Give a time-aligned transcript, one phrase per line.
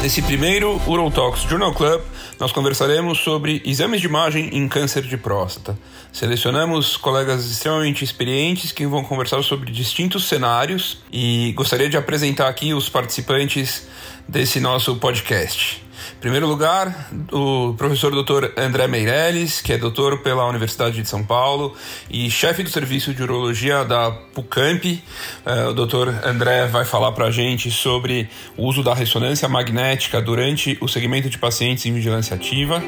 [0.02, 2.00] Nesse primeiro Urotalks Journal Club,
[2.38, 5.76] nós conversaremos sobre exames de imagem em câncer de próstata.
[6.12, 12.72] Selecionamos colegas extremamente experientes que vão conversar sobre distintos cenários e gostaria de apresentar aqui
[12.72, 13.88] os participantes
[14.28, 15.85] desse nosso podcast.
[16.14, 18.50] Em primeiro lugar, o professor Dr.
[18.56, 21.74] André Meirelles, que é doutor pela Universidade de São Paulo
[22.10, 25.02] e chefe do serviço de urologia da PUCAMP.
[25.44, 26.08] Uh, o Dr.
[26.24, 31.28] André vai falar para a gente sobre o uso da ressonância magnética durante o segmento
[31.28, 32.82] de pacientes em vigilância ativa.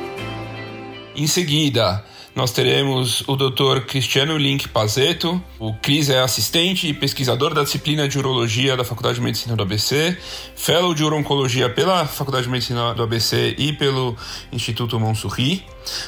[1.15, 3.81] Em seguida, nós teremos o Dr.
[3.87, 5.43] Cristiano Link Pazeto.
[5.59, 9.63] O Cris é assistente e pesquisador da disciplina de urologia da Faculdade de Medicina do
[9.63, 10.17] ABC,
[10.55, 14.17] fellow de urologia pela Faculdade de Medicina do ABC e pelo
[14.53, 15.65] Instituto Monsurri.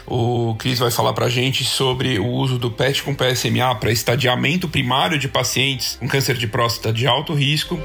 [0.07, 3.91] O Cris vai falar para a gente sobre o uso do PET com PSMA para
[3.91, 7.79] estadiamento primário de pacientes com câncer de próstata de alto risco.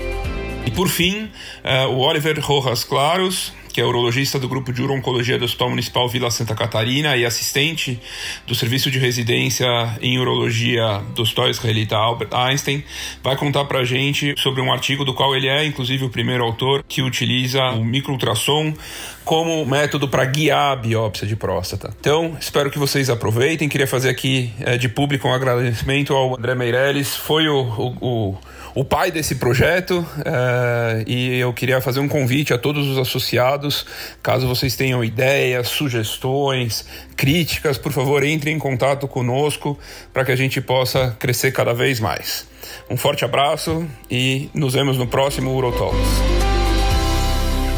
[0.66, 1.25] E por fim,
[1.64, 6.07] uh, o Oliver Rojas Claros, que é urologista do grupo de urologia do Hospital Municipal
[6.07, 7.99] Vila Santa Catarina e assistente
[8.47, 9.67] do serviço de residência
[10.01, 12.85] em urologia do Hospital Israelita Albert Einstein,
[13.21, 16.45] vai contar para a gente sobre um artigo do qual ele é, inclusive, o primeiro
[16.45, 18.73] autor que utiliza o microultrassom
[19.25, 21.93] como método para guiar a biópsia de próstata.
[21.99, 23.67] Então, espero que vocês aproveitem.
[23.67, 27.61] Queria fazer aqui é, de público um agradecimento ao André Meirelles, foi o,
[27.99, 28.37] o
[28.75, 33.85] o pai desse projeto uh, e eu queria fazer um convite a todos os associados,
[34.21, 36.85] caso vocês tenham ideias, sugestões,
[37.15, 39.80] críticas, por favor, entrem em contato conosco
[40.14, 42.45] para que a gente possa crescer cada vez mais.
[42.89, 45.97] Um forte abraço e nos vemos no próximo Urotalks.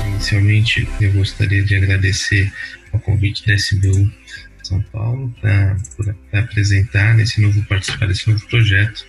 [0.07, 2.52] Inicialmente, eu gostaria de agradecer
[2.91, 4.12] o convite da SBU
[4.63, 5.78] São Paulo para
[6.34, 9.06] apresentar nesse novo participar desse novo projeto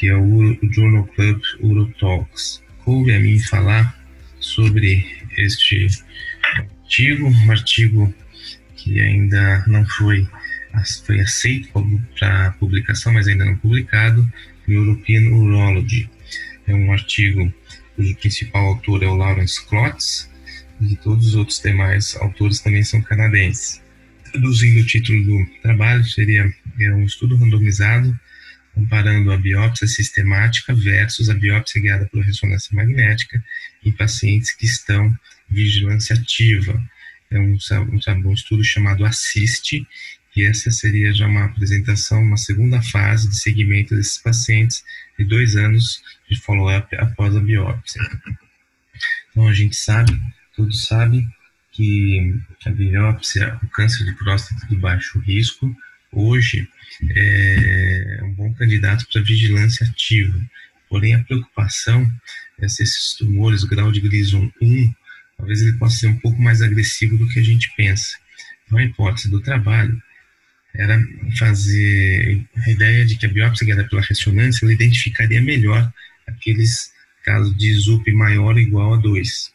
[0.00, 2.62] que é o Journal Club Urotalks.
[2.78, 3.94] Coube a mim falar
[4.40, 5.06] sobre
[5.36, 5.88] este
[6.56, 8.14] artigo, um artigo
[8.76, 10.26] que ainda não foi,
[11.04, 11.68] foi aceito
[12.18, 14.26] para publicação, mas ainda não publicado,
[14.66, 16.08] no European Urology.
[16.66, 17.52] É um artigo
[17.94, 20.30] cujo principal autor é o Lawrence Klotz,
[20.80, 23.82] e todos os outros demais autores também são canadenses.
[24.32, 26.50] Traduzindo o título do trabalho, seria
[26.80, 28.18] é um estudo randomizado
[28.80, 33.44] comparando a biópsia sistemática versus a biópsia guiada por ressonância magnética
[33.84, 35.06] em pacientes que estão
[35.50, 36.82] em vigilância ativa.
[37.30, 39.86] É um, um, um estudo chamado ASSIST,
[40.34, 44.82] e essa seria já uma apresentação, uma segunda fase de segmento desses pacientes
[45.18, 48.00] de dois anos de follow-up após a biópsia.
[49.30, 50.18] Então, a gente sabe,
[50.56, 51.28] todos sabem,
[51.72, 55.74] que a biópsia, o câncer de próstata de baixo risco,
[56.12, 56.68] hoje
[57.16, 60.38] é um bom candidato para vigilância ativa.
[60.88, 62.10] Porém, a preocupação
[62.58, 64.94] é se esses tumores, o grau de Gleason 1,
[65.36, 68.16] talvez ele possa ser um pouco mais agressivo do que a gente pensa.
[68.66, 70.00] Então, a hipótese do trabalho
[70.74, 71.00] era
[71.38, 75.92] fazer a ideia de que a biópsia guiada pela ressonância ela identificaria melhor
[76.26, 76.92] aqueles
[77.24, 79.52] casos de ZUP maior ou igual a 2.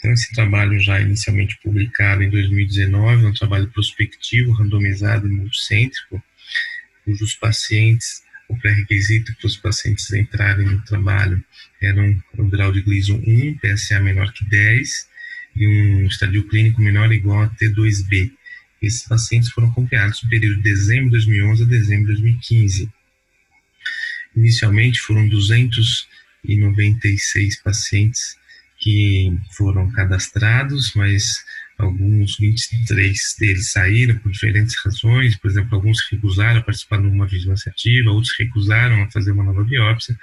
[0.00, 6.24] Então, esse trabalho já inicialmente publicado em 2019 é um trabalho prospectivo, randomizado e multicêntrico,
[7.04, 11.44] cujos pacientes, o pré-requisito para os pacientes entrarem no trabalho
[11.80, 15.08] era um, um grau de Gleason 1, PSA menor que 10
[15.54, 18.32] e um estadio clínico menor ou igual a T2B.
[18.82, 22.90] Esses pacientes foram acompanhados no período de dezembro de 2011 a dezembro de 2015.
[24.34, 28.39] Inicialmente foram 296 pacientes
[28.80, 31.44] que foram cadastrados, mas
[31.78, 37.26] alguns 23 deles saíram por diferentes razões, por exemplo, alguns recusaram a participar de uma
[37.26, 40.18] vigilância ativa, outros recusaram a fazer uma nova biópsia.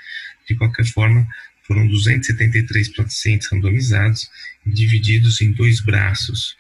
[0.47, 1.27] De qualquer forma,
[1.63, 4.29] foram 273 pacientes randomizados,
[4.65, 6.55] divididos em dois braços.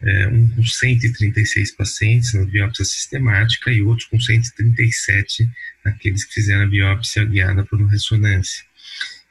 [0.00, 5.48] É, um com 136 pacientes na biópsia sistemática e outro com 137
[5.82, 8.62] naqueles que fizeram a biópsia guiada por ressonância.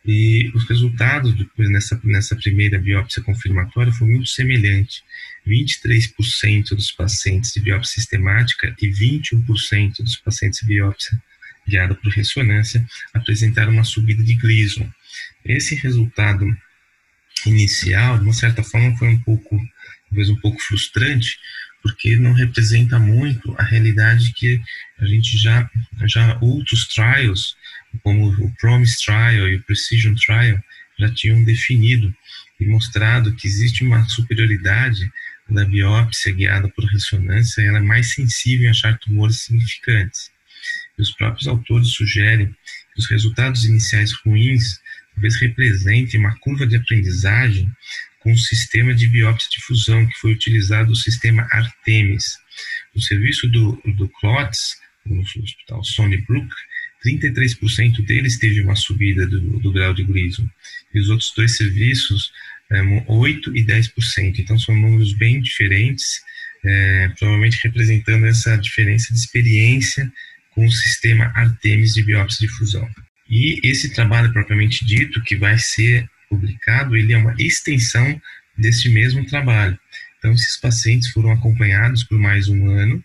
[0.06, 5.04] E os resultados depois nessa, nessa primeira biópsia confirmatória foram muito semelhantes.
[5.48, 11.19] 23% dos pacientes de biópsia sistemática e 21% dos pacientes de biópsia
[11.68, 14.88] guiada por ressonância, apresentaram uma subida de Gleason.
[15.44, 16.46] Esse resultado
[17.46, 19.60] inicial, de uma certa forma, foi um pouco,
[20.10, 21.38] talvez um pouco frustrante,
[21.81, 24.62] porque não representa muito a realidade que
[25.00, 25.69] a gente já,
[26.06, 27.56] já outros trials,
[28.03, 30.59] como o Promise Trial e o Precision Trial,
[30.97, 32.13] já tinham definido
[32.59, 35.12] e mostrado que existe uma superioridade
[35.50, 40.31] da biópsia guiada por ressonância, ela é mais sensível em achar tumores significantes.
[40.97, 44.80] E os próprios autores sugerem que os resultados iniciais ruins
[45.13, 47.71] talvez representem uma curva de aprendizagem
[48.19, 52.38] com o sistema de biópsia de fusão que foi utilizado o sistema Artemis.
[52.94, 56.50] No serviço do, do CLOTS, no Hospital Stony Brook,
[57.06, 60.48] 33% deles teve uma subida do, do, grau de Gleason.
[60.94, 62.31] E os outros dois serviços,
[62.72, 64.40] é, 8% e 10%.
[64.40, 66.22] Então, são números bem diferentes,
[66.63, 70.12] é, provavelmente representando essa diferença de experiência
[70.52, 72.90] com o sistema Artemis de biópsia de fusão.
[73.30, 78.19] E esse trabalho propriamente dito, que vai ser publicado, ele é uma extensão
[78.58, 79.78] desse mesmo trabalho.
[80.18, 83.04] Então, esses pacientes foram acompanhados por mais um ano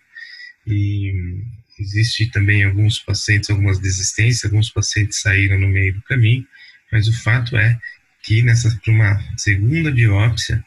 [0.65, 1.43] e
[1.81, 6.45] existe também alguns pacientes, algumas desistências, alguns pacientes saíram no meio do caminho,
[6.91, 7.77] mas o fato é
[8.23, 10.63] que nessa uma segunda biópsia,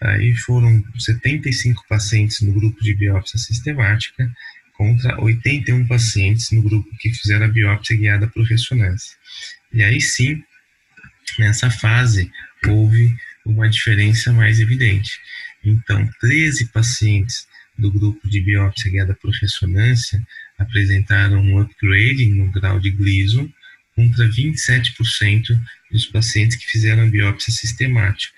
[0.00, 4.30] aí foram 75 pacientes no grupo de biópsia sistemática
[4.74, 9.16] contra 81 pacientes no grupo que fizeram a biópsia guiada por ressonância.
[9.72, 10.42] E aí sim,
[11.38, 12.30] nessa fase,
[12.66, 15.18] houve uma diferença mais evidente.
[15.64, 20.24] Então, 13 pacientes do grupo de biópsia guiada por ressonância
[20.58, 23.48] apresentaram um upgrading no grau de Gleason
[23.94, 25.58] contra 27%
[25.90, 28.36] dos pacientes que fizeram biópsia sistemática.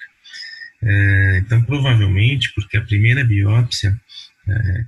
[0.82, 3.98] É, então, provavelmente, porque a primeira biópsia
[4.48, 4.84] é,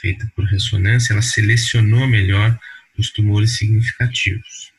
[0.00, 2.58] feita por ressonância, ela selecionou melhor
[2.96, 4.72] os tumores significativos.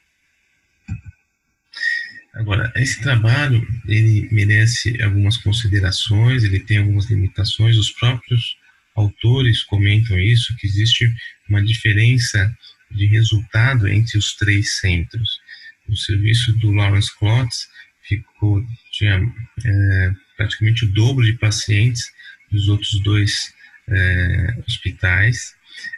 [2.34, 8.58] Agora, esse trabalho, ele merece algumas considerações, ele tem algumas limitações, os próprios
[8.94, 11.10] autores comentam isso, que existe
[11.50, 12.56] uma diferença
[12.92, 15.40] de resultado entre os três centros.
[15.88, 17.68] O serviço do Lawrence Klotz
[18.02, 19.20] ficou, tinha
[19.66, 22.12] é, praticamente o dobro de pacientes
[22.52, 23.54] dos outros dois
[23.88, 25.56] é, hospitais.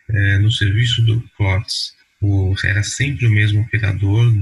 [0.09, 4.33] É, no serviço do Klotz, o, era sempre o mesmo operador,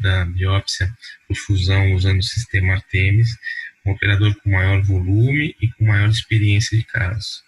[0.00, 0.92] da biópsia
[1.26, 3.36] por fusão usando o sistema Artemis,
[3.84, 7.42] um operador com maior volume e com maior experiência de casos.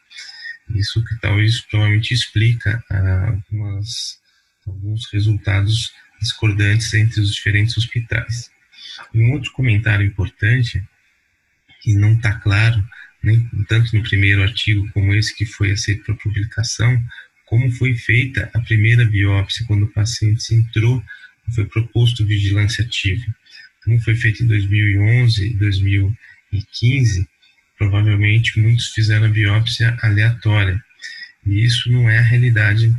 [0.74, 4.20] Isso que talvez provavelmente explica ah, algumas,
[4.66, 8.50] alguns resultados discordantes entre os diferentes hospitais.
[9.14, 10.82] Um outro comentário importante,
[11.82, 12.84] que não está claro,
[13.22, 17.02] nem tanto no primeiro artigo como esse que foi aceito para publicação,
[17.44, 21.02] como foi feita a primeira biópsia quando o paciente entrou
[21.54, 23.24] foi proposto vigilância ativa.
[23.84, 27.28] Como foi feito em 2011 e 2015,
[27.78, 30.82] provavelmente muitos fizeram a biópsia aleatória.
[31.44, 32.94] E isso não é a realidade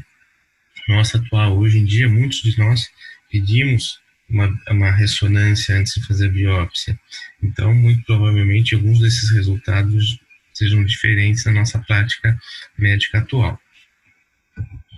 [0.88, 1.58] nossa atual.
[1.58, 2.90] Hoje em dia, muitos de nós
[3.30, 7.00] pedimos uma, uma ressonância antes de fazer a biópsia.
[7.42, 10.20] Então, muito provavelmente, alguns desses resultados
[10.54, 12.38] sejam diferentes na nossa prática
[12.78, 13.60] médica atual.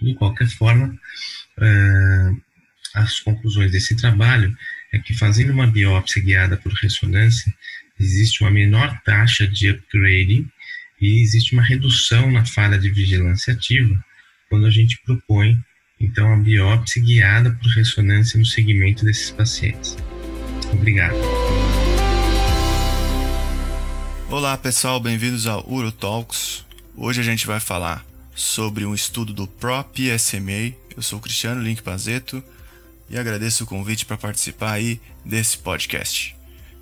[0.01, 0.87] De qualquer forma,
[1.57, 2.41] uh,
[2.95, 4.55] as conclusões desse trabalho
[4.91, 7.53] é que fazendo uma biópsia guiada por ressonância,
[7.99, 10.47] existe uma menor taxa de upgrading
[11.01, 14.03] e existe uma redução na falha de vigilância ativa
[14.49, 15.59] quando a gente propõe
[15.99, 19.97] então a biópsia guiada por ressonância no segmento desses pacientes.
[20.71, 21.15] Obrigado.
[24.29, 26.63] Olá pessoal, bem-vindos ao UroTalks.
[26.95, 30.73] Hoje a gente vai falar sobre um estudo do ProPSMA.
[30.95, 32.41] Eu sou o Cristiano Link Pazeto
[33.09, 36.35] e agradeço o convite para participar aí desse podcast.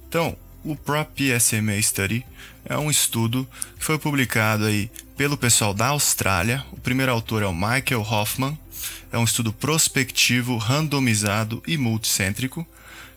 [0.08, 2.26] Então, o ProPSMA Study
[2.66, 3.48] é um estudo
[3.80, 6.66] que foi publicado aí pelo pessoal da Austrália.
[6.74, 8.60] O primeiro autor é o Michael Hoffman.
[9.10, 12.68] É um estudo prospectivo, randomizado e multicêntrico,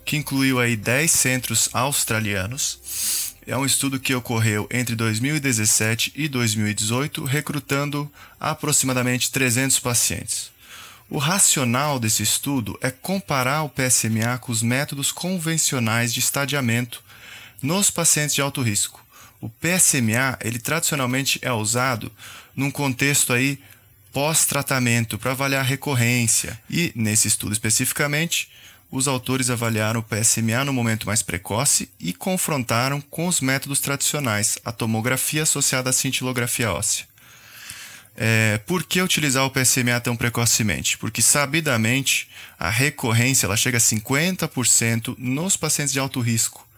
[0.04, 3.34] que incluiu aí 10 centros australianos.
[3.44, 10.52] É um estudo que ocorreu entre 2017 e 2018, recrutando aproximadamente 300 pacientes.
[11.08, 17.02] O racional desse estudo é comparar o PSMA com os métodos convencionais de estadiamento
[17.62, 19.04] nos pacientes de alto risco.
[19.40, 22.12] O PSMA, ele tradicionalmente é usado
[22.54, 23.58] num contexto aí
[24.12, 26.60] pós-tratamento para avaliar recorrência.
[26.68, 28.50] E nesse estudo especificamente,
[28.90, 34.58] os autores avaliaram o PSMA no momento mais precoce e confrontaram com os métodos tradicionais,
[34.64, 37.08] a tomografia associada à cintilografia óssea.
[38.16, 40.98] É, por que utilizar o PSMA tão precocemente?
[40.98, 46.68] Porque, sabidamente, a recorrência ela chega a 50% nos pacientes de alto risco.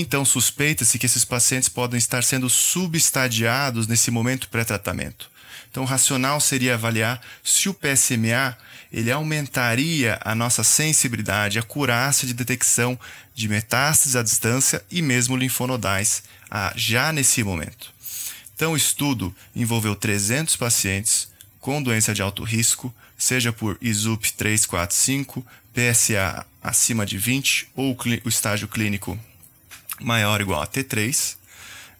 [0.00, 5.28] Então, suspeita-se que esses pacientes podem estar sendo subestadiados nesse momento pré-tratamento.
[5.68, 8.56] Então, racional seria avaliar se o PSMA
[8.92, 12.96] ele aumentaria a nossa sensibilidade, a curácia de detecção
[13.34, 17.92] de metástases à distância e mesmo linfonodais ah, já nesse momento.
[18.54, 21.28] Então, o estudo envolveu 300 pacientes
[21.58, 28.28] com doença de alto risco, seja por ISUP 345, PSA acima de 20 ou o
[28.28, 29.18] estágio clínico
[30.00, 31.36] maior ou igual a T3.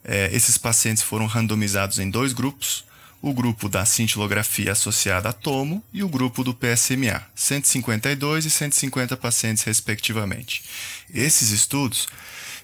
[0.04, 2.84] É, esses pacientes foram randomizados em dois grupos,
[3.20, 9.16] o grupo da cintilografia associada a tomo e o grupo do PSMA, 152 e 150
[9.16, 10.62] pacientes respectivamente.
[11.12, 12.06] Esses estudos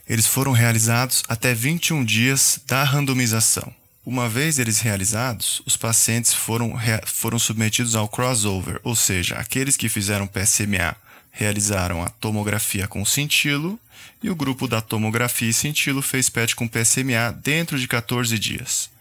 [0.07, 3.75] eles foram realizados até 21 dias da randomização.
[4.05, 6.75] Uma vez eles realizados, os pacientes foram,
[7.07, 10.95] foram submetidos ao crossover, ou seja, aqueles que fizeram PSMA
[11.35, 13.79] realizaram a tomografia com cintilo
[14.23, 18.94] e o grupo da tomografia e cintilo fez PET com PSMA dentro de 14 dias.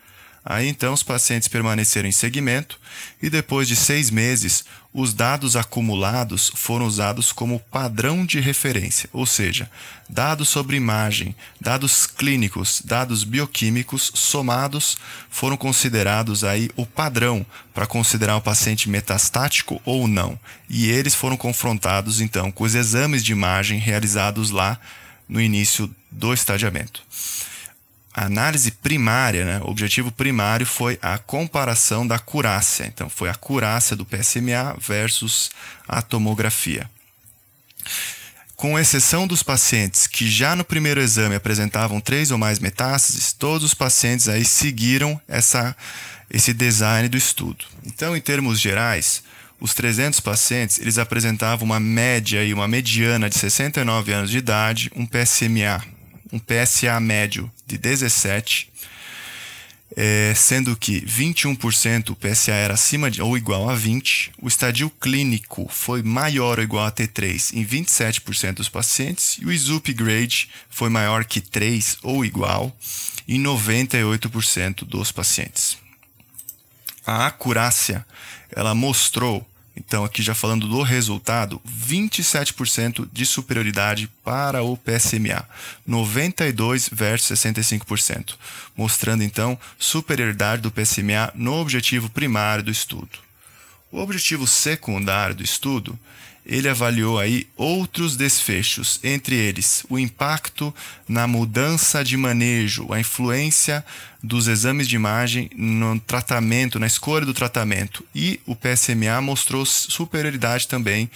[0.45, 2.77] Aí então os pacientes permaneceram em segmento
[3.21, 9.25] e depois de seis meses, os dados acumulados foram usados como padrão de referência, ou
[9.25, 9.71] seja,
[10.09, 14.97] dados sobre imagem, dados clínicos, dados bioquímicos somados
[15.29, 20.37] foram considerados aí o padrão para considerar o paciente metastático ou não.
[20.69, 24.77] E eles foram confrontados então com os exames de imagem realizados lá
[25.27, 27.01] no início do estadiamento
[28.13, 32.85] a análise primária, né, o objetivo primário foi a comparação da curácia.
[32.85, 35.49] Então, foi a curácia do PSMA versus
[35.87, 36.89] a tomografia.
[38.55, 43.63] Com exceção dos pacientes que já no primeiro exame apresentavam três ou mais metástases, todos
[43.63, 45.75] os pacientes aí seguiram essa,
[46.29, 47.65] esse design do estudo.
[47.83, 49.23] Então, em termos gerais,
[49.59, 54.91] os 300 pacientes eles apresentavam uma média e uma mediana de 69 anos de idade,
[54.95, 55.83] um PSMA
[56.33, 58.73] um PSA médio de 17,
[59.95, 64.89] é, sendo que 21% o PSA era acima de ou igual a 20, o estadio
[64.89, 70.49] clínico foi maior ou igual a T3 em 27% dos pacientes e o ISUP grade
[70.67, 72.75] foi maior que 3 ou igual
[73.27, 75.77] em 98% dos pacientes.
[77.05, 78.03] A acurácia
[78.49, 85.47] ela mostrou então, aqui já falando do resultado, 27% de superioridade para o PSMA,
[85.85, 88.35] 92 versus 65%,
[88.77, 93.17] mostrando então superioridade do PSMA no objetivo primário do estudo.
[93.91, 95.97] O objetivo secundário do estudo
[96.45, 100.73] ele avaliou aí outros desfechos, entre eles o impacto
[101.07, 103.83] na mudança de manejo, a influência
[104.21, 108.05] dos exames de imagem no tratamento, na escolha do tratamento.
[108.13, 111.09] E o PSMA mostrou superioridade também,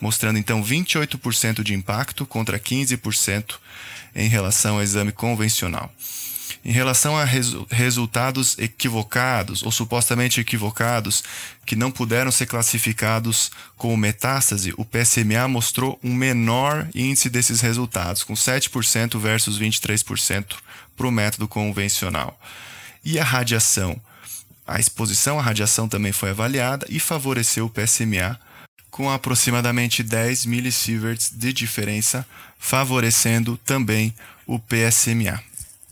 [0.00, 3.56] mostrando então 28% de impacto contra 15%
[4.14, 5.92] em relação ao exame convencional.
[6.68, 11.24] Em relação a resu resultados equivocados ou supostamente equivocados
[11.64, 18.22] que não puderam ser classificados como metástase, o PSMA mostrou um menor índice desses resultados,
[18.22, 20.56] com 7% versus 23%
[20.94, 22.38] para o método convencional.
[23.02, 23.98] E a radiação?
[24.66, 28.38] A exposição à radiação também foi avaliada e favoreceu o PSMA
[28.90, 32.26] com aproximadamente 10 millisieverts de diferença,
[32.58, 34.14] favorecendo também
[34.46, 35.47] o PSMA.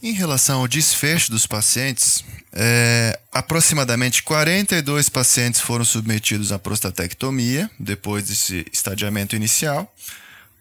[0.07, 8.23] Em relação ao desfecho dos pacientes, é, aproximadamente 42 pacientes foram submetidos à prostatectomia depois
[8.23, 9.93] desse estadiamento inicial,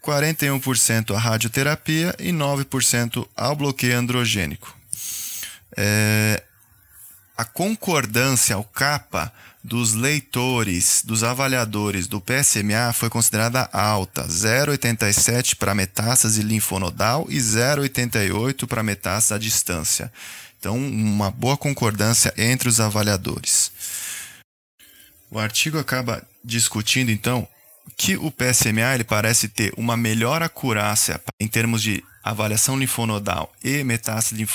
[0.04, 4.76] 41% à radioterapia e 9% ao bloqueio androgênico.
[5.78, 6.42] É,
[7.38, 9.32] a concordância ao CAPA
[9.66, 18.68] dos leitores, dos avaliadores do PSMA foi considerada alta, 0,87 para metástase linfonodal e 0,88
[18.68, 20.14] para metástase à distância.
[20.60, 23.72] Então, uma boa concordância entre os avaliadores.
[25.32, 27.48] O artigo acaba discutindo, então,
[27.98, 33.84] que o PSMA ele parece ter uma melhor acurácia em termos de avaliação linfonodal e
[33.84, 34.48] metástase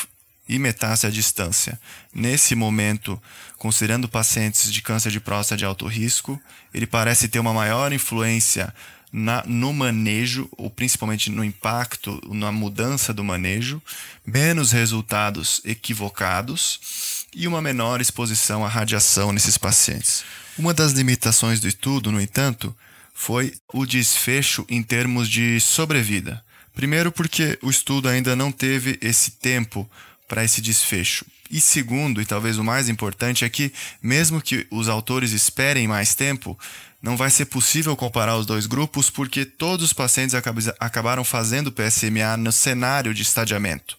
[0.50, 1.80] e metástase à distância.
[2.12, 3.22] Nesse momento,
[3.56, 6.40] considerando pacientes de câncer de próstata de alto risco,
[6.74, 8.74] ele parece ter uma maior influência
[9.12, 13.80] na, no manejo, ou principalmente no impacto, na mudança do manejo,
[14.26, 20.24] menos resultados equivocados e uma menor exposição à radiação nesses pacientes.
[20.58, 22.74] Uma das limitações do estudo, no entanto,
[23.14, 26.42] foi o desfecho em termos de sobrevida.
[26.74, 29.88] Primeiro, porque o estudo ainda não teve esse tempo
[30.30, 31.26] para esse desfecho.
[31.50, 36.14] E segundo, e talvez o mais importante, é que, mesmo que os autores esperem mais
[36.14, 36.56] tempo,
[37.02, 40.36] não vai ser possível comparar os dois grupos porque todos os pacientes
[40.78, 43.98] acabaram fazendo PSMA no cenário de estadiamento.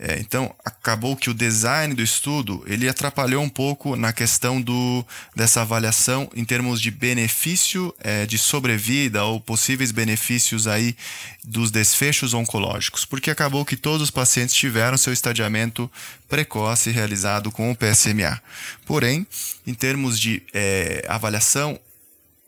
[0.00, 5.04] É, então, acabou que o design do estudo ele atrapalhou um pouco na questão do,
[5.34, 10.96] dessa avaliação em termos de benefício é, de sobrevida ou possíveis benefícios aí
[11.42, 15.90] dos desfechos oncológicos, porque acabou que todos os pacientes tiveram seu estadiamento
[16.28, 18.40] precoce realizado com o PSMA.
[18.86, 19.26] Porém,
[19.66, 21.76] em termos de é, avaliação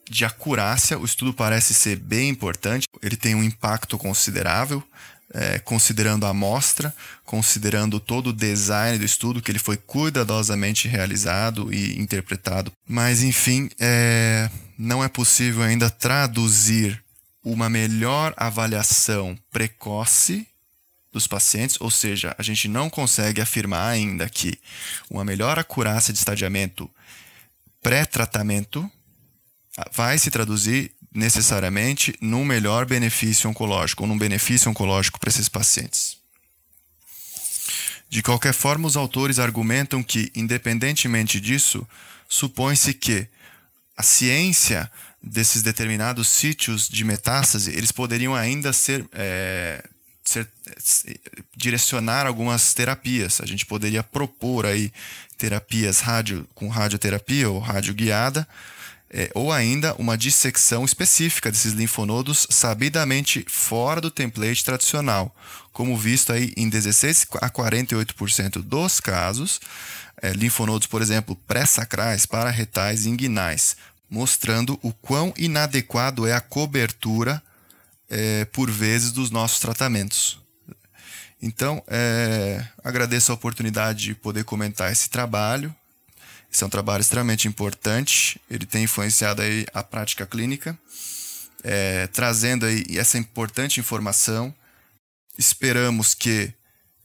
[0.08, 4.82] de acurácia, o estudo parece ser bem importante, ele tem um impacto considerável
[5.32, 6.94] é, considerando a amostra,
[7.24, 12.72] considerando todo o design do estudo, que ele foi cuidadosamente realizado e interpretado.
[12.86, 17.02] Mas, enfim, é, não é possível ainda traduzir
[17.42, 20.46] uma melhor avaliação precoce
[21.12, 24.58] dos pacientes, ou seja, a gente não consegue afirmar ainda que
[25.08, 26.88] uma melhor acurácia de estadiamento
[27.82, 28.90] pré-tratamento
[29.92, 36.18] vai se traduzir necessariamente num melhor benefício oncológico, ou num benefício oncológico para esses pacientes.
[38.08, 41.86] De qualquer forma, os autores argumentam que, independentemente disso,
[42.28, 43.28] supõe-se que
[43.96, 44.90] a ciência
[45.22, 49.84] desses determinados sítios de metástase, eles poderiam ainda ser, é,
[50.24, 50.48] ser,
[51.56, 53.40] direcionar algumas terapias.
[53.40, 54.92] A gente poderia propor aí
[55.36, 58.48] terapias radio, com radioterapia ou radioguiada,
[59.12, 65.34] é, ou ainda uma dissecção específica desses linfonodos sabidamente fora do template tradicional,
[65.72, 69.60] como visto aí em 16 a 48% dos casos,
[70.22, 73.76] é, linfonodos, por exemplo, pré-sacrais, pararetais e inguinais,
[74.08, 77.42] mostrando o quão inadequado é a cobertura
[78.08, 80.38] é, por vezes dos nossos tratamentos.
[81.42, 85.74] Então, é, agradeço a oportunidade de poder comentar esse trabalho
[86.52, 90.76] esse é um trabalho extremamente importante, ele tem influenciado aí a prática clínica,
[91.62, 94.52] é, trazendo aí essa importante informação.
[95.38, 96.52] Esperamos que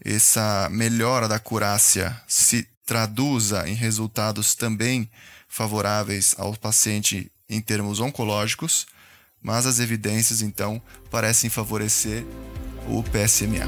[0.03, 5.09] essa melhora da acurácia se traduza em resultados também
[5.47, 8.87] favoráveis ao paciente em termos oncológicos,
[9.41, 10.81] mas as evidências então
[11.11, 12.25] parecem favorecer
[12.87, 13.65] o PSMA.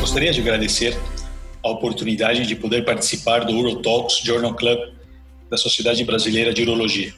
[0.00, 0.98] Gostaria de agradecer
[1.64, 4.78] a oportunidade de poder participar do Urotalks Journal Club
[5.48, 7.14] da Sociedade Brasileira de Urologia.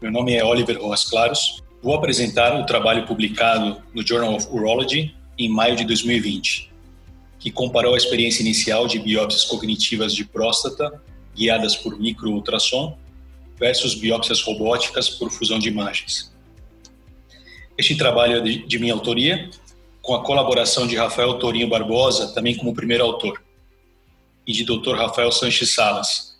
[0.00, 1.62] Meu nome é Oliver Rojas Claros.
[1.82, 6.70] Vou apresentar o trabalho publicado no Journal of Urology em maio de 2020,
[7.40, 11.02] que comparou a experiência inicial de biópsias cognitivas de próstata
[11.34, 12.96] guiadas por microultrassom
[13.58, 16.32] versus biópsias robóticas por fusão de imagens.
[17.76, 19.50] Este trabalho é de minha autoria,
[20.00, 23.42] com a colaboração de Rafael Torinho Barbosa, também como primeiro autor
[24.46, 24.94] e de Dr.
[24.96, 26.36] Rafael Sanches Salas,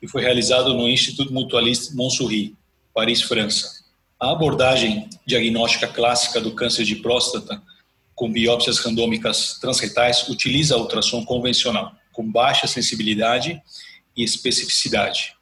[0.00, 2.52] e foi realizado no Instituto Mutualiste Montsouris,
[2.94, 3.84] Paris, França.
[4.20, 7.62] A abordagem diagnóstica clássica do câncer de próstata
[8.14, 13.62] com biópsias randômicas transretais utiliza a ultrassom convencional, com baixa sensibilidade
[14.16, 15.34] e especificidade.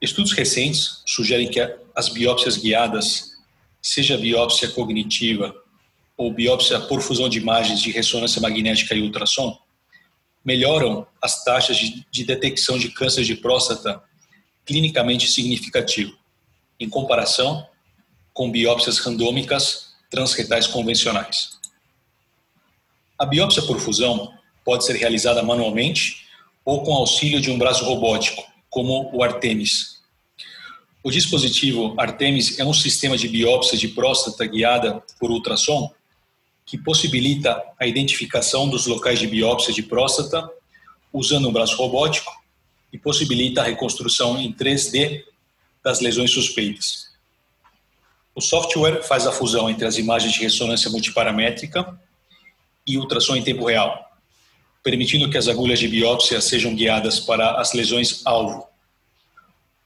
[0.00, 1.60] Estudos recentes sugerem que
[1.94, 3.36] as biópsias guiadas,
[3.80, 5.54] seja biópsia cognitiva
[6.16, 9.56] ou biópsia por fusão de imagens de ressonância magnética e ultrassom,
[10.44, 14.02] melhoram as taxas de, de detecção de câncer de próstata
[14.64, 16.16] clinicamente significativo,
[16.78, 17.66] em comparação
[18.32, 21.58] com biópsias randômicas transretais convencionais.
[23.18, 24.32] A biópsia por fusão
[24.64, 26.26] pode ser realizada manualmente
[26.64, 30.00] ou com auxílio de um braço robótico, como o Artemis.
[31.02, 35.90] O dispositivo Artemis é um sistema de biópsia de próstata guiada por ultrassom
[36.70, 40.48] que possibilita a identificação dos locais de biópsia de próstata
[41.12, 42.30] usando um braço robótico
[42.92, 45.24] e possibilita a reconstrução em 3D
[45.82, 47.10] das lesões suspeitas.
[48.36, 52.00] O software faz a fusão entre as imagens de ressonância multiparamétrica
[52.86, 54.08] e ultrassom em tempo real,
[54.80, 58.68] permitindo que as agulhas de biópsia sejam guiadas para as lesões alvo,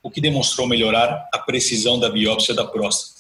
[0.03, 3.14] o que demonstrou melhorar a precisão da biópsia da próstata.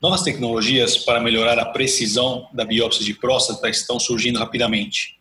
[0.00, 5.18] Novas tecnologias para melhorar a precisão da biópsia de próstata estão surgindo rapidamente.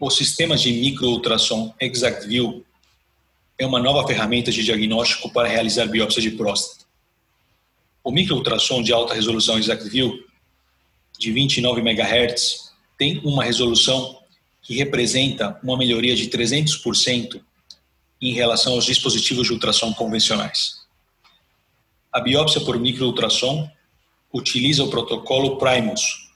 [0.00, 2.64] O sistema de microultrassom ExactView
[3.58, 6.86] é uma nova ferramenta de diagnóstico para realizar biópsia de próstata.
[8.02, 10.10] O microultrassom de alta resolução ExactView,
[11.18, 14.22] de 29 MHz, tem uma resolução
[14.62, 17.42] que representa uma melhoria de 300%
[18.22, 20.79] em relação aos dispositivos de ultrassom convencionais.
[22.12, 23.70] A biópsia por microultrassom
[24.32, 26.28] utiliza o protocolo Primus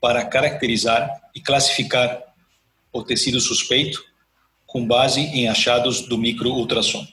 [0.00, 2.22] para caracterizar e classificar
[2.90, 4.02] o tecido suspeito
[4.66, 7.06] com base em achados do microultrassom.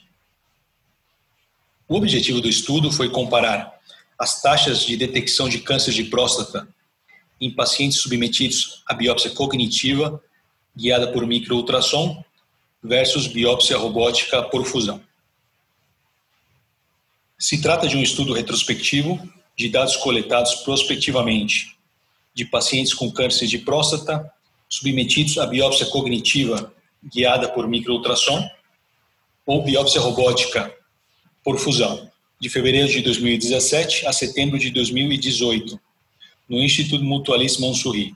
[1.86, 3.78] O objetivo do estudo foi comparar
[4.18, 6.66] as taxas de detecção de câncer de próstata
[7.38, 10.22] em pacientes submetidos à biópsia cognitiva
[10.74, 12.24] guiada por microultrassom
[12.82, 15.02] versus biópsia robótica por fusão.
[17.42, 19.20] Se trata de um estudo retrospectivo
[19.58, 21.76] de dados coletados prospectivamente
[22.32, 24.32] de pacientes com câncer de próstata
[24.68, 28.48] submetidos à biópsia cognitiva guiada por microultrassom
[29.44, 30.72] ou biópsia robótica
[31.42, 32.08] por fusão,
[32.40, 35.80] de fevereiro de 2017 a setembro de 2018,
[36.48, 38.14] no Instituto Mutualista Montsouris.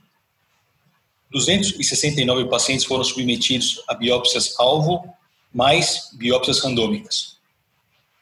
[1.31, 5.03] 269 pacientes foram submetidos a biópsias-alvo
[5.53, 7.36] mais biópsias randômicas,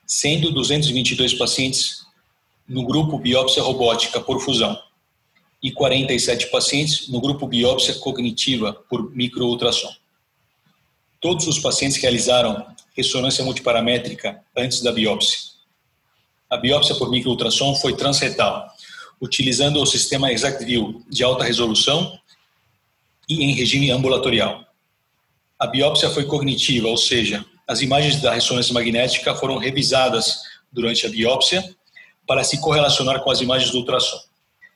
[0.06, 2.06] sendo 222 pacientes
[2.68, 4.78] no grupo biópsia robótica por fusão
[5.62, 9.94] e 47 pacientes no grupo biópsia cognitiva por microultrassom.
[11.20, 12.66] Todos os pacientes realizaram
[12.96, 15.40] ressonância multiparamétrica antes da biópsia.
[16.50, 18.68] A biópsia por microultrassom foi transretal,
[19.20, 22.20] utilizando o sistema ExactView de alta resolução
[23.28, 24.64] e em regime ambulatorial.
[25.58, 31.10] A biópsia foi cognitiva, ou seja, as imagens da ressonância magnética foram revisadas durante a
[31.10, 31.76] biópsia
[32.28, 34.20] para se correlacionar com as imagens do ultrassom,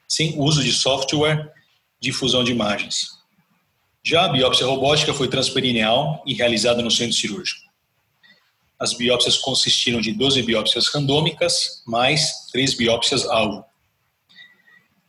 [0.07, 1.51] sem uso de software
[1.99, 3.19] de fusão de imagens.
[4.03, 7.69] Já a biópsia robótica foi transperineal e realizada no centro cirúrgico.
[8.79, 13.65] As biópsias consistiram de 12 biópsias randômicas mais 3 biópsias alvo.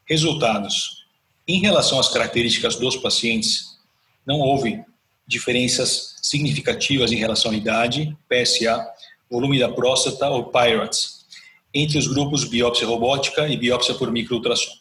[0.05, 1.05] Resultados:
[1.47, 3.79] em relação às características dos pacientes,
[4.27, 4.85] não houve
[5.31, 8.85] diferenças significativas em relação à idade, PSA,
[9.31, 11.25] volume da próstata ou PIRATS,
[11.73, 14.73] entre os grupos biópsia robótica e biópsia por microultrassom.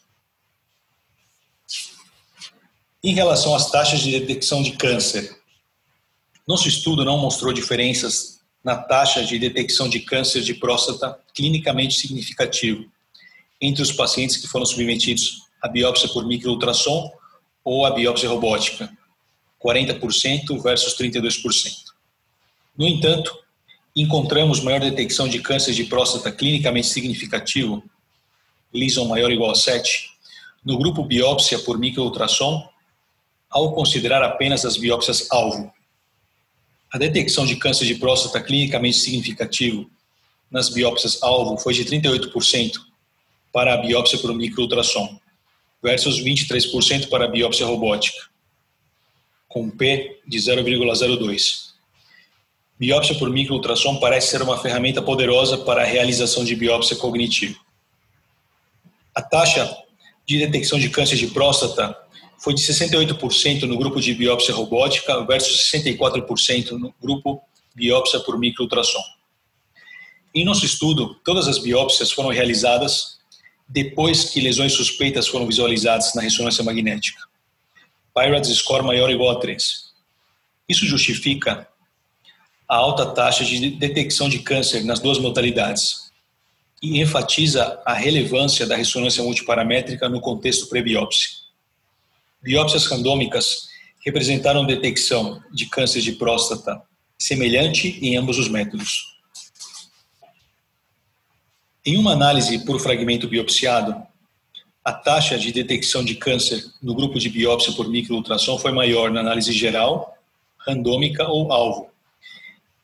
[3.02, 5.38] Em relação às taxas de detecção de câncer,
[6.46, 12.90] nosso estudo não mostrou diferenças na taxa de detecção de câncer de próstata clinicamente significativo
[13.60, 17.08] entre os pacientes que foram submetidos a biópsia por microultrassom
[17.62, 18.90] ou a biópsia robótica,
[19.62, 21.90] 40% versus 32%.
[22.76, 23.36] No entanto,
[23.94, 27.82] encontramos maior detecção de câncer de próstata clinicamente significativo,
[28.72, 30.10] Lesion maior ou igual a 7,
[30.64, 32.68] no grupo biópsia por microultrassom,
[33.50, 35.72] ao considerar apenas as biópsias alvo.
[36.92, 39.90] A detecção de câncer de próstata clinicamente significativo
[40.50, 42.78] nas biópsias alvo foi de 38%
[43.52, 45.18] para a biópsia por microultrassom,
[45.82, 48.29] versus 23% para a biópsia robótica,
[49.50, 51.70] com P de 0,02.
[52.78, 57.58] Biópsia por microultrassom parece ser uma ferramenta poderosa para a realização de biópsia cognitiva.
[59.14, 59.76] A taxa
[60.24, 61.94] de detecção de câncer de próstata
[62.38, 67.42] foi de 68% no grupo de biópsia robótica versus 64% no grupo
[67.74, 69.02] biópsia por microultrassom.
[70.32, 73.18] Em nosso estudo, todas as biópsias foram realizadas
[73.68, 77.29] depois que lesões suspeitas foram visualizadas na ressonância magnética.
[78.20, 79.90] PIRADS score maior ou igual a 3.
[80.68, 81.66] Isso justifica
[82.68, 86.10] a alta taxa de detecção de câncer nas duas modalidades
[86.82, 91.30] e enfatiza a relevância da ressonância multiparamétrica no contexto pré-biópsia.
[92.42, 93.68] Biópsias randômicas
[94.04, 96.80] representaram detecção de câncer de próstata
[97.18, 99.18] semelhante em ambos os métodos.
[101.84, 104.06] Em uma análise por fragmento biopsiado,
[104.84, 109.20] a taxa de detecção de câncer no grupo de biópsia por microultrassom foi maior na
[109.20, 110.16] análise geral,
[110.58, 111.90] randômica ou alvo.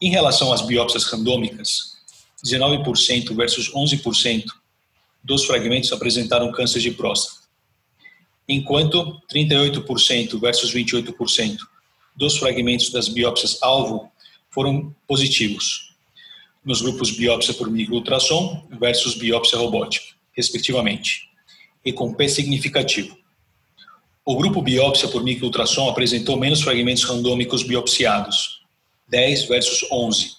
[0.00, 1.96] Em relação às biópsias randômicas,
[2.44, 4.44] 19% versus 11%
[5.24, 7.40] dos fragmentos apresentaram câncer de próstata,
[8.48, 11.58] enquanto 38% versus 28%
[12.14, 14.10] dos fragmentos das biópsias alvo
[14.50, 15.94] foram positivos
[16.64, 21.30] nos grupos biópsia por microultrassom versus biópsia robótica, respectivamente,
[21.86, 23.16] e com P significativo.
[24.24, 28.60] O grupo biópsia por microultrassom apresentou menos fragmentos randômicos biopsiados,
[29.08, 30.32] 10 versus 11,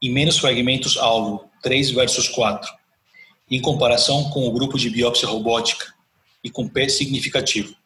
[0.00, 2.72] e menos fragmentos alvo, 3 versus 4,
[3.50, 5.92] em comparação com o grupo de biópsia robótica
[6.42, 7.76] e com P significativo.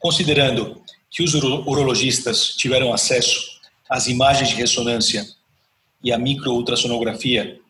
[0.00, 5.24] Considerando que os urologistas tiveram acesso às imagens de ressonância
[6.02, 7.60] e a microultrassonografia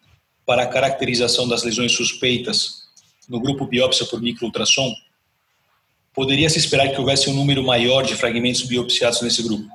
[0.47, 2.82] para a caracterização das lesões suspeitas
[3.33, 4.95] no grupo biópsia por microultrassom,
[6.12, 9.66] poderia se esperar que houvesse um número maior de fragmentos biopsiados nesse grupo.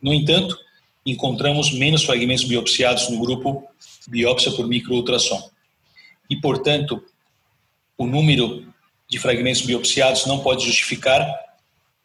[0.00, 0.56] No entanto,
[1.04, 3.66] encontramos menos fragmentos biopsiados no grupo
[4.06, 5.50] biópsia por microultrassom.
[6.30, 7.04] E, portanto,
[7.96, 8.72] o número
[9.08, 11.26] de fragmentos biopsiados não pode justificar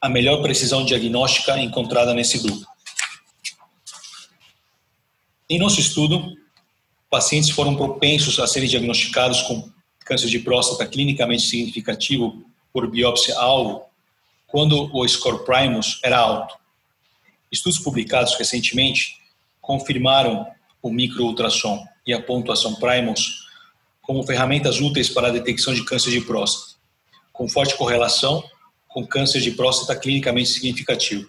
[0.02, 2.66] a melhor precisão diagnóstica encontrada nesse grupo.
[5.48, 6.36] Em nosso estudo,
[7.12, 9.72] pacientes foram propensos a serem diagnosticados com
[10.04, 13.84] câncer de próstata clinicamente significativo por biópsia-alvo
[14.48, 16.56] quando o score primus era alto.
[17.52, 19.18] Estudos publicados recentemente
[19.62, 20.46] confirmaram
[20.82, 23.48] o microultrassom e a pontuação primus
[24.02, 26.76] como ferramentas úteis para a detecção de câncer de próstata,
[27.32, 28.44] com forte correlação
[28.88, 31.28] com câncer de próstata clinicamente significativo.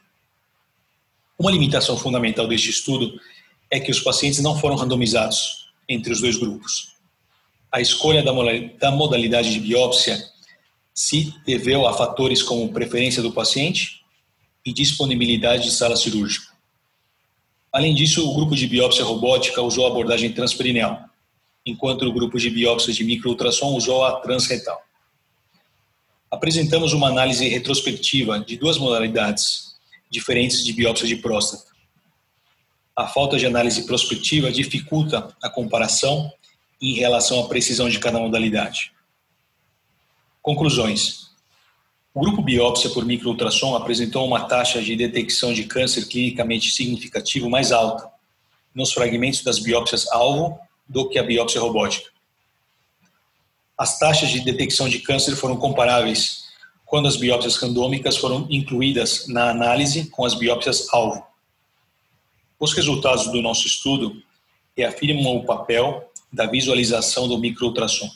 [1.39, 3.19] Uma limitação fundamental deste estudo
[3.71, 6.94] é que os pacientes não foram randomizados entre os dois grupos.
[7.75, 10.17] A escolha da modalidade de biópsia
[10.95, 14.05] se deveu a fatores como preferência do paciente
[14.65, 16.55] e disponibilidade de sala cirúrgica.
[17.73, 21.05] Além disso, o grupo de biópsia robótica usou a abordagem transperineal,
[21.67, 24.81] enquanto o grupo de biópsia de microultrassom usou a transretal.
[26.31, 29.75] Apresentamos uma análise retrospectiva de duas modalidades
[30.09, 31.75] diferentes de biópsia de próstata.
[32.95, 36.33] A falta de análise prospectiva dificulta a comparação
[36.81, 38.93] em relação à precisão de cada modalidade.
[40.43, 41.31] Conclusões.
[42.13, 47.73] O grupo biópsia por microultrassom apresentou uma taxa de detecção de câncer clinicamente significativo mais
[47.73, 48.09] alta
[48.75, 50.59] nos fragmentos das biópsias alvo
[50.89, 52.11] do que a biópsia robótica.
[53.77, 56.45] As taxas de detecção de câncer foram comparáveis
[56.85, 61.27] quando as biópsias randômicas foram incluídas na análise com as biópsias alvo.
[62.61, 64.23] Os resultados do nosso estudo
[64.77, 68.11] reafirmam o papel da visualização do microultrassom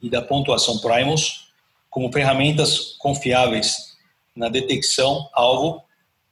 [0.00, 1.48] e da pontuação Primus
[1.90, 3.96] como ferramentas confiáveis
[4.34, 5.82] na detecção alvo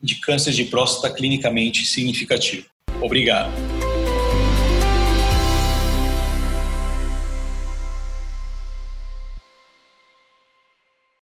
[0.00, 2.66] de câncer de próstata clinicamente significativo.
[3.02, 3.75] Obrigado.